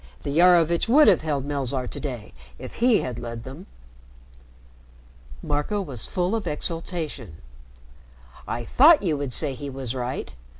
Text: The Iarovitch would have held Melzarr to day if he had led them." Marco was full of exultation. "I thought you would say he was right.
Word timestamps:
The 0.23 0.39
Iarovitch 0.41 0.89
would 0.89 1.07
have 1.07 1.21
held 1.21 1.45
Melzarr 1.45 1.87
to 1.87 1.99
day 1.99 2.33
if 2.57 2.77
he 2.77 3.01
had 3.01 3.19
led 3.19 3.43
them." 3.43 3.67
Marco 5.43 5.79
was 5.79 6.07
full 6.07 6.33
of 6.35 6.47
exultation. 6.47 7.35
"I 8.47 8.63
thought 8.65 9.03
you 9.03 9.15
would 9.15 9.31
say 9.31 9.53
he 9.53 9.69
was 9.69 9.93
right. 9.93 10.33